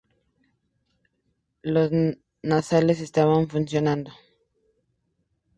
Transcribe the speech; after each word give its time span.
Los 1.61 1.91
nasales 2.41 3.01
estaban 3.01 3.47
fusionados. 3.49 4.11